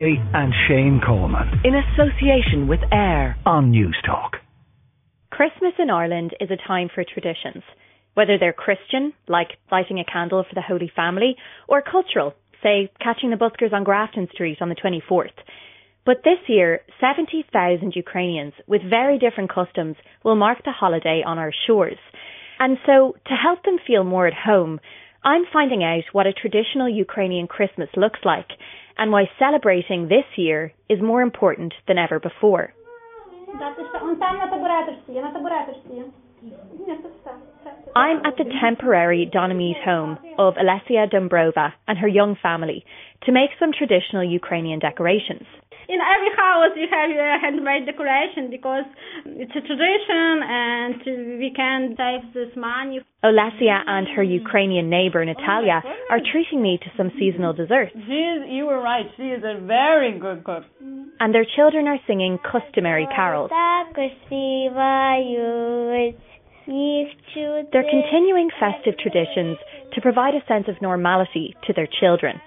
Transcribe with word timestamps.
and 0.00 0.54
Shane 0.68 1.00
Coleman. 1.04 1.60
In 1.64 1.74
association 1.74 2.68
with 2.68 2.78
AIR 2.92 3.36
on 3.44 3.72
Newstalk. 3.72 4.38
Christmas 5.28 5.72
in 5.76 5.90
Ireland 5.90 6.36
is 6.40 6.50
a 6.52 6.68
time 6.68 6.88
for 6.94 7.02
traditions, 7.02 7.64
whether 8.14 8.38
they're 8.38 8.52
Christian, 8.52 9.12
like 9.26 9.48
lighting 9.72 9.98
a 9.98 10.04
candle 10.04 10.44
for 10.48 10.54
the 10.54 10.62
Holy 10.62 10.88
Family, 10.94 11.34
or 11.66 11.82
cultural, 11.82 12.34
say 12.62 12.92
catching 13.02 13.30
the 13.30 13.36
buskers 13.36 13.72
on 13.72 13.82
Grafton 13.82 14.28
Street 14.32 14.58
on 14.60 14.68
the 14.68 14.76
24th. 14.76 15.34
But 16.06 16.22
this 16.22 16.38
year, 16.46 16.82
70,000 17.00 17.92
Ukrainians 17.96 18.52
with 18.68 18.82
very 18.88 19.18
different 19.18 19.52
customs 19.52 19.96
will 20.22 20.36
mark 20.36 20.58
the 20.64 20.70
holiday 20.70 21.24
on 21.26 21.38
our 21.38 21.52
shores. 21.66 21.98
And 22.60 22.78
so, 22.86 23.16
to 23.26 23.34
help 23.34 23.64
them 23.64 23.78
feel 23.84 24.04
more 24.04 24.28
at 24.28 24.34
home, 24.34 24.78
I'm 25.24 25.42
finding 25.52 25.82
out 25.82 26.04
what 26.12 26.28
a 26.28 26.32
traditional 26.32 26.88
Ukrainian 26.88 27.48
Christmas 27.48 27.88
looks 27.96 28.20
like 28.24 28.46
and 28.98 29.12
why 29.12 29.30
celebrating 29.38 30.08
this 30.08 30.24
year 30.36 30.72
is 30.88 31.00
more 31.00 31.22
important 31.22 31.72
than 31.86 31.98
ever 31.98 32.18
before. 32.18 32.74
I'm 37.96 38.18
at 38.18 38.36
the 38.36 38.44
temporary 38.62 39.30
Donamead 39.32 39.82
home 39.84 40.18
of 40.38 40.54
Alessia 40.54 41.10
Dombrova 41.12 41.72
and 41.86 41.98
her 41.98 42.08
young 42.08 42.36
family 42.40 42.84
to 43.24 43.32
make 43.32 43.50
some 43.58 43.72
traditional 43.72 44.24
Ukrainian 44.24 44.78
decorations 44.78 45.46
in 45.88 45.98
every 46.04 46.32
house 46.36 46.76
you 46.76 46.86
have 46.92 47.08
your 47.08 47.40
handmade 47.40 47.86
decoration 47.86 48.50
because 48.50 48.84
it's 49.24 49.56
a 49.56 49.64
tradition 49.64 50.32
and 50.44 51.40
we 51.40 51.50
can 51.56 51.96
save 51.96 52.32
this 52.34 52.52
money. 52.56 53.00
Olesia 53.24 53.80
and 53.86 54.06
her 54.14 54.22
Ukrainian 54.22 54.90
neighbor 54.90 55.22
oh 55.22 55.24
Natalia 55.24 55.80
are 56.10 56.20
treating 56.20 56.60
me 56.62 56.78
to 56.84 56.88
some 56.96 57.10
seasonal 57.18 57.54
desserts. 57.54 57.92
She's, 57.94 58.40
you 58.52 58.66
were 58.66 58.80
right, 58.80 59.06
she 59.16 59.32
is 59.32 59.42
a 59.42 59.58
very 59.64 60.18
good 60.20 60.44
cook. 60.44 60.64
And 61.20 61.34
their 61.34 61.46
children 61.56 61.88
are 61.88 61.98
singing 62.06 62.38
customary 62.38 63.08
carols. 63.08 63.50
They're 66.68 67.88
continuing 67.88 68.50
festive 68.60 68.98
traditions 68.98 69.56
to 69.94 70.00
provide 70.00 70.34
a 70.34 70.44
sense 70.46 70.66
of 70.68 70.80
normality 70.82 71.56
to 71.66 71.72
their 71.72 71.88
children, 72.00 72.40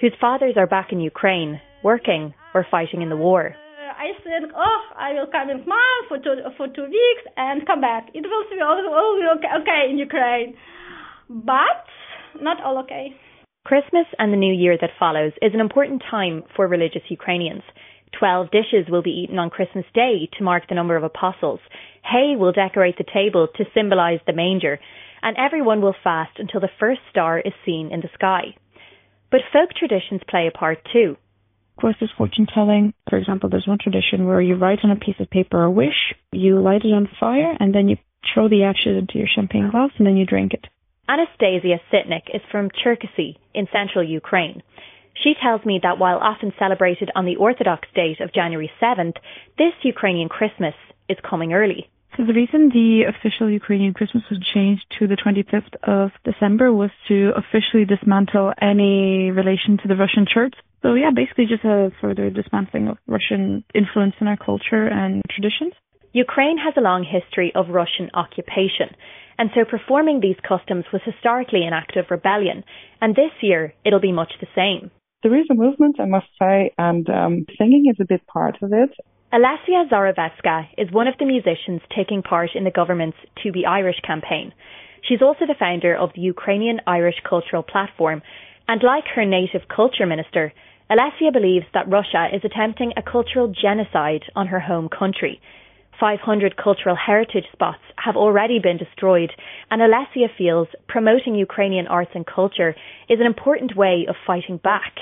whose 0.00 0.14
fathers 0.20 0.54
are 0.56 0.66
back 0.66 0.88
in 0.90 1.00
Ukraine, 1.00 1.60
working 1.84 2.32
or 2.54 2.66
fighting 2.70 3.02
in 3.02 3.10
the 3.10 3.16
war. 3.16 3.54
Uh, 3.54 3.92
I 3.92 4.08
said, 4.24 4.48
oh, 4.56 4.82
I 4.96 5.12
will 5.12 5.26
come 5.26 5.50
in 5.50 5.58
month 5.58 6.02
for 6.08 6.18
two, 6.18 6.36
for 6.56 6.68
two 6.68 6.84
weeks 6.84 7.24
and 7.36 7.66
come 7.66 7.80
back. 7.82 8.08
It 8.14 8.24
will 8.24 8.44
be 8.50 8.60
all, 8.62 8.80
all 8.88 9.36
okay, 9.36 9.48
okay 9.60 9.90
in 9.90 9.98
Ukraine. 9.98 10.54
But 11.28 11.84
not 12.40 12.62
all 12.64 12.78
okay. 12.84 13.14
Christmas 13.66 14.06
and 14.18 14.32
the 14.32 14.38
New 14.38 14.54
Year 14.54 14.78
that 14.80 14.90
follows 14.98 15.32
is 15.42 15.52
an 15.52 15.60
important 15.60 16.02
time 16.10 16.42
for 16.56 16.66
religious 16.66 17.02
Ukrainians. 17.10 17.62
Twelve 18.12 18.50
dishes 18.50 18.88
will 18.88 19.02
be 19.02 19.10
eaten 19.22 19.38
on 19.38 19.50
Christmas 19.50 19.84
Day 19.94 20.28
to 20.38 20.44
mark 20.44 20.68
the 20.68 20.74
number 20.74 20.96
of 20.96 21.04
apostles. 21.04 21.60
Hay 22.02 22.36
will 22.36 22.52
decorate 22.52 22.96
the 22.96 23.04
table 23.04 23.48
to 23.56 23.64
symbolize 23.74 24.20
the 24.26 24.32
manger, 24.32 24.78
and 25.22 25.36
everyone 25.36 25.80
will 25.80 25.94
fast 26.02 26.38
until 26.38 26.60
the 26.60 26.70
first 26.78 27.00
star 27.10 27.38
is 27.38 27.52
seen 27.64 27.90
in 27.92 28.00
the 28.00 28.08
sky. 28.14 28.54
But 29.30 29.42
folk 29.52 29.70
traditions 29.74 30.22
play 30.28 30.46
a 30.46 30.50
part 30.50 30.78
too 30.92 31.16
Of 31.76 31.80
course, 31.82 31.96
there's 32.00 32.12
fortune 32.16 32.46
telling. 32.52 32.94
For 33.10 33.18
example, 33.18 33.48
there's 33.50 33.66
one 33.66 33.78
tradition 33.78 34.26
where 34.26 34.40
you 34.40 34.54
write 34.56 34.80
on 34.84 34.90
a 34.90 34.96
piece 34.96 35.20
of 35.20 35.30
paper 35.30 35.62
a 35.62 35.70
wish, 35.70 36.14
you 36.32 36.60
light 36.60 36.84
it 36.84 36.92
on 36.92 37.08
fire, 37.20 37.56
and 37.60 37.74
then 37.74 37.88
you 37.88 37.96
throw 38.32 38.48
the 38.48 38.64
ashes 38.64 38.96
into 38.96 39.18
your 39.18 39.28
champagne 39.28 39.70
glass, 39.70 39.90
and 39.98 40.06
then 40.06 40.16
you 40.16 40.26
drink 40.26 40.54
it. 40.54 40.66
Anastasia 41.08 41.80
Sitnik 41.92 42.34
is 42.34 42.42
from 42.50 42.68
Cherkasy 42.70 43.36
in 43.54 43.66
central 43.72 44.04
Ukraine. 44.04 44.62
She 45.22 45.34
tells 45.42 45.64
me 45.64 45.80
that 45.82 45.98
while 45.98 46.18
often 46.18 46.52
celebrated 46.58 47.10
on 47.14 47.24
the 47.24 47.36
Orthodox 47.36 47.88
date 47.94 48.20
of 48.20 48.32
January 48.32 48.70
7th, 48.80 49.16
this 49.56 49.72
Ukrainian 49.82 50.28
Christmas 50.28 50.74
is 51.08 51.18
coming 51.28 51.52
early. 51.52 51.88
So 52.16 52.24
the 52.24 52.32
reason 52.32 52.70
the 52.70 53.04
official 53.08 53.50
Ukrainian 53.50 53.94
Christmas 53.94 54.24
was 54.30 54.40
changed 54.54 54.84
to 54.98 55.06
the 55.06 55.16
25th 55.16 55.74
of 55.82 56.10
December 56.24 56.72
was 56.72 56.90
to 57.08 57.32
officially 57.36 57.84
dismantle 57.84 58.52
any 58.60 59.30
relation 59.30 59.78
to 59.78 59.88
the 59.88 59.96
Russian 59.96 60.26
church. 60.26 60.54
So 60.82 60.94
yeah, 60.94 61.10
basically 61.14 61.46
just 61.46 61.64
a 61.64 61.92
further 62.00 62.30
dismantling 62.30 62.88
of 62.88 62.98
Russian 63.06 63.64
influence 63.74 64.14
in 64.20 64.28
our 64.28 64.36
culture 64.36 64.86
and 64.86 65.22
traditions. 65.30 65.74
Ukraine 66.12 66.58
has 66.58 66.74
a 66.76 66.80
long 66.80 67.04
history 67.04 67.52
of 67.54 67.68
Russian 67.68 68.10
occupation, 68.14 68.88
and 69.38 69.50
so 69.54 69.64
performing 69.64 70.20
these 70.20 70.40
customs 70.46 70.86
was 70.92 71.02
historically 71.04 71.64
an 71.64 71.72
act 71.72 71.96
of 71.96 72.10
rebellion, 72.10 72.64
and 73.00 73.14
this 73.14 73.32
year 73.42 73.74
it'll 73.84 74.00
be 74.00 74.12
much 74.12 74.32
the 74.40 74.48
same. 74.54 74.90
There 75.22 75.36
is 75.36 75.46
a 75.50 75.54
movement, 75.54 75.96
I 75.98 76.04
must 76.04 76.28
say, 76.38 76.72
and 76.78 77.08
um, 77.10 77.46
singing 77.58 77.86
is 77.90 77.96
a 78.00 78.04
big 78.04 78.24
part 78.26 78.56
of 78.62 78.72
it. 78.72 78.90
Alessia 79.32 79.88
Zorovetska 79.90 80.68
is 80.78 80.92
one 80.92 81.08
of 81.08 81.14
the 81.18 81.26
musicians 81.26 81.80
taking 81.94 82.22
part 82.22 82.50
in 82.54 82.62
the 82.62 82.70
government's 82.70 83.18
To 83.42 83.50
Be 83.50 83.66
Irish 83.66 84.00
campaign. 84.06 84.54
She's 85.02 85.20
also 85.20 85.44
the 85.44 85.58
founder 85.58 85.94
of 85.94 86.10
the 86.14 86.20
Ukrainian 86.20 86.80
Irish 86.86 87.16
Cultural 87.28 87.64
Platform, 87.64 88.22
and 88.68 88.80
like 88.82 89.04
her 89.16 89.24
native 89.24 89.66
culture 89.66 90.06
minister, 90.06 90.52
Alessia 90.88 91.32
believes 91.32 91.66
that 91.74 91.90
Russia 91.90 92.28
is 92.32 92.42
attempting 92.44 92.92
a 92.96 93.02
cultural 93.02 93.48
genocide 93.48 94.22
on 94.36 94.46
her 94.46 94.60
home 94.60 94.88
country. 94.88 95.40
500 95.98 96.56
cultural 96.56 96.96
heritage 96.96 97.46
spots 97.52 97.82
have 97.96 98.16
already 98.16 98.58
been 98.58 98.76
destroyed, 98.76 99.30
and 99.70 99.82
Alessia 99.82 100.28
feels 100.36 100.68
promoting 100.86 101.34
Ukrainian 101.34 101.86
arts 101.86 102.12
and 102.14 102.24
culture 102.26 102.74
is 103.08 103.18
an 103.20 103.26
important 103.26 103.76
way 103.76 104.06
of 104.08 104.14
fighting 104.26 104.58
back. 104.58 104.94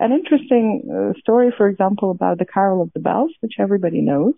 An 0.00 0.12
interesting 0.12 0.82
uh, 0.88 1.18
story, 1.18 1.52
for 1.56 1.68
example, 1.68 2.10
about 2.10 2.38
the 2.38 2.46
Carol 2.46 2.82
of 2.82 2.90
the 2.94 3.00
Bells, 3.00 3.32
which 3.40 3.54
everybody 3.58 4.00
knows. 4.00 4.34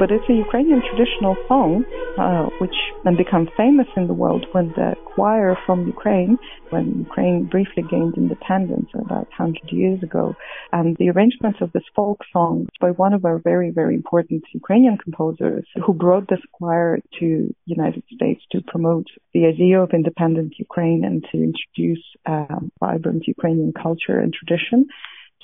But 0.00 0.10
it's 0.10 0.24
a 0.30 0.32
Ukrainian 0.32 0.80
traditional 0.88 1.36
song, 1.46 1.84
uh, 2.16 2.46
which 2.58 2.78
then 3.04 3.16
became 3.16 3.46
famous 3.54 3.86
in 3.98 4.06
the 4.06 4.14
world 4.14 4.46
when 4.52 4.68
the 4.68 4.94
choir 5.04 5.58
from 5.66 5.86
Ukraine, 5.86 6.38
when 6.70 6.86
Ukraine 7.06 7.44
briefly 7.44 7.82
gained 7.82 8.14
independence 8.16 8.88
about 8.94 9.28
100 9.36 9.70
years 9.70 10.02
ago, 10.02 10.34
and 10.72 10.96
the 10.96 11.10
arrangement 11.10 11.56
of 11.60 11.70
this 11.72 11.84
folk 11.94 12.20
song 12.32 12.66
by 12.80 12.92
one 12.92 13.12
of 13.12 13.26
our 13.26 13.38
very, 13.50 13.70
very 13.80 13.94
important 13.94 14.42
Ukrainian 14.54 14.96
composers 14.96 15.66
who 15.84 15.92
brought 15.92 16.26
this 16.30 16.44
choir 16.52 16.98
to 17.18 17.54
United 17.66 18.04
States 18.16 18.40
to 18.52 18.62
promote 18.72 19.08
the 19.34 19.44
idea 19.44 19.82
of 19.82 19.90
independent 19.92 20.54
Ukraine 20.58 21.04
and 21.04 21.18
to 21.30 21.36
introduce 21.50 22.04
um, 22.24 22.72
vibrant 22.80 23.28
Ukrainian 23.28 23.74
culture 23.74 24.18
and 24.18 24.32
tradition 24.32 24.86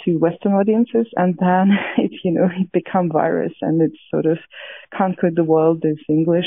to 0.07 0.17
Western 0.17 0.53
audiences, 0.53 1.07
and 1.17 1.37
then 1.39 1.73
it, 1.99 2.13
you 2.25 2.33
know, 2.33 2.49
it 2.51 2.73
become 2.73 3.11
virus 3.11 3.53
and 3.61 3.83
it 3.83 3.93
sort 4.11 4.25
of 4.25 4.39
conquered 4.97 5.37
the 5.37 5.45
world. 5.45 5.85
as 5.85 5.97
English. 6.09 6.47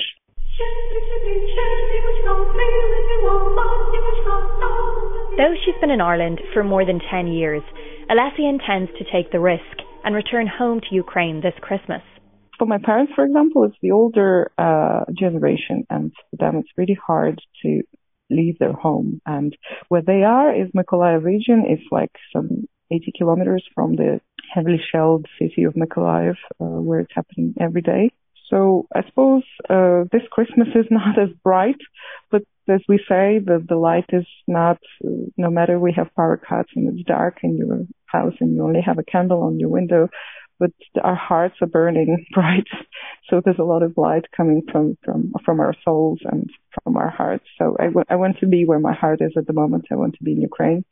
Though 5.37 5.55
she's 5.63 5.75
been 5.79 5.91
in 5.91 6.01
Ireland 6.01 6.41
for 6.53 6.63
more 6.63 6.85
than 6.85 6.99
10 6.99 7.27
years, 7.27 7.61
Alessia 8.09 8.49
intends 8.49 8.91
to 8.97 9.05
take 9.11 9.31
the 9.31 9.39
risk 9.39 9.63
and 10.03 10.15
return 10.15 10.47
home 10.47 10.81
to 10.81 10.95
Ukraine 10.95 11.41
this 11.41 11.53
Christmas. 11.61 12.01
For 12.57 12.65
my 12.65 12.77
parents, 12.77 13.13
for 13.15 13.23
example, 13.23 13.63
it's 13.63 13.77
the 13.81 13.91
older 13.91 14.51
uh, 14.57 15.05
generation, 15.17 15.85
and 15.89 16.11
for 16.29 16.37
them 16.37 16.57
it's 16.57 16.69
really 16.75 16.97
hard 17.07 17.39
to 17.61 17.83
leave 18.29 18.59
their 18.59 18.73
home. 18.73 19.21
And 19.25 19.55
where 19.87 20.01
they 20.01 20.23
are 20.23 20.53
is 20.53 20.69
Mykolaiv 20.75 21.23
region. 21.23 21.63
It's 21.67 21.89
like 21.91 22.11
some 22.33 22.67
80 22.91 23.13
kilometers 23.17 23.63
from 23.75 23.95
the 23.95 24.21
heavily 24.53 24.81
shelled 24.91 25.25
city 25.39 25.63
of 25.63 25.73
Mykolaiv, 25.73 26.35
uh, 26.59 26.65
where 26.65 26.99
it's 26.99 27.13
happening 27.13 27.53
every 27.59 27.81
day. 27.81 28.11
So 28.49 28.87
I 28.95 29.03
suppose 29.07 29.43
uh, 29.69 30.05
this 30.11 30.23
Christmas 30.31 30.69
is 30.75 30.85
not 30.89 31.19
as 31.19 31.29
bright, 31.43 31.77
but 32.31 32.43
as 32.67 32.81
we 32.87 32.97
say, 32.97 33.39
the, 33.39 33.63
the 33.67 33.75
light 33.75 34.05
is 34.09 34.25
not, 34.47 34.77
no 35.37 35.49
matter 35.49 35.79
we 35.79 35.93
have 35.93 36.13
power 36.15 36.37
cuts 36.37 36.69
and 36.75 36.87
it's 36.87 37.07
dark 37.07 37.39
in 37.43 37.57
your 37.57 37.85
house 38.05 38.33
and 38.39 38.55
you 38.55 38.63
only 38.63 38.81
have 38.81 38.99
a 38.99 39.03
candle 39.03 39.41
on 39.41 39.59
your 39.59 39.69
window, 39.69 40.09
but 40.59 40.71
our 41.03 41.15
hearts 41.15 41.55
are 41.61 41.67
burning 41.67 42.25
bright. 42.33 42.67
So 43.29 43.41
there's 43.43 43.59
a 43.59 43.63
lot 43.63 43.83
of 43.83 43.93
light 43.97 44.25
coming 44.35 44.61
from, 44.71 44.97
from, 45.03 45.33
from 45.45 45.59
our 45.59 45.73
souls 45.83 46.19
and 46.25 46.49
from 46.83 46.97
our 46.97 47.09
hearts. 47.09 47.45
So 47.57 47.75
I, 47.79 47.85
w- 47.85 48.05
I 48.09 48.15
want 48.15 48.39
to 48.39 48.47
be 48.47 48.65
where 48.65 48.79
my 48.79 48.93
heart 48.93 49.21
is 49.21 49.33
at 49.37 49.47
the 49.47 49.53
moment. 49.53 49.85
I 49.91 49.95
want 49.95 50.15
to 50.15 50.23
be 50.23 50.33
in 50.33 50.41
Ukraine. 50.41 50.83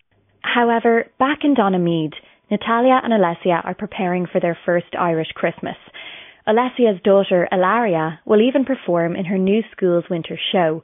However, 0.53 1.07
back 1.19 1.39
in 1.43 1.55
Donamead, 1.55 2.13
Natalia 2.49 3.01
and 3.03 3.11
Alessia 3.11 3.63
are 3.65 3.75
preparing 3.75 4.25
for 4.25 4.39
their 4.39 4.57
first 4.65 4.95
Irish 4.97 5.31
Christmas. 5.35 5.75
Alessia's 6.47 7.01
daughter, 7.03 7.47
Ilaria, 7.51 8.21
will 8.25 8.41
even 8.41 8.63
perform 8.63 9.15
in 9.17 9.25
her 9.25 9.37
new 9.37 9.61
school's 9.71 10.05
winter 10.09 10.39
show, 10.51 10.83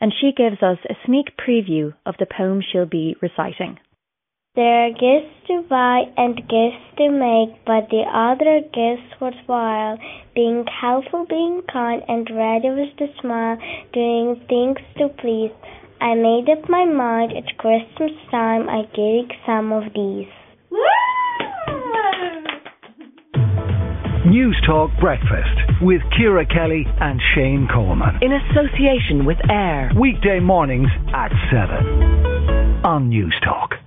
and 0.00 0.12
she 0.12 0.32
gives 0.36 0.60
us 0.62 0.78
a 0.90 0.96
sneak 1.06 1.36
preview 1.36 1.94
of 2.04 2.16
the 2.18 2.26
poem 2.26 2.60
she'll 2.60 2.86
be 2.86 3.16
reciting. 3.22 3.78
There 4.56 4.86
are 4.86 4.90
gifts 4.90 5.46
to 5.48 5.62
buy 5.68 6.02
and 6.16 6.36
gifts 6.36 6.84
to 6.98 7.10
make, 7.10 7.64
but 7.64 7.90
the 7.90 8.04
other 8.06 8.60
gifts 8.60 9.20
worthwhile. 9.20 9.98
Being 10.34 10.64
helpful, 10.66 11.26
being 11.28 11.62
kind, 11.72 12.02
and 12.08 12.28
ready 12.30 12.70
with 12.70 13.00
a 13.00 13.20
smile, 13.20 13.58
doing 13.92 14.42
things 14.48 14.78
to 14.98 15.08
please 15.08 15.52
I 16.00 16.14
made 16.14 16.48
up 16.50 16.68
my 16.68 16.84
mind 16.84 17.32
at 17.36 17.56
Christmas 17.58 18.12
time 18.30 18.68
I'd 18.68 18.92
get 18.92 19.36
some 19.46 19.72
of 19.72 19.84
these. 19.94 20.28
News 24.26 24.56
Talk 24.66 24.90
Breakfast 25.00 25.82
with 25.82 26.00
Ciara 26.16 26.46
Kelly 26.46 26.84
and 27.00 27.20
Shane 27.34 27.68
Coleman. 27.72 28.18
In 28.22 28.32
association 28.32 29.26
with 29.26 29.36
AIR. 29.50 29.90
Weekday 30.00 30.40
mornings 30.40 30.88
at 31.14 31.30
7 31.52 32.84
on 32.84 33.08
News 33.10 33.34
Talk. 33.44 33.83